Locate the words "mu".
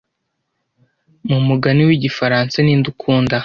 1.29-1.37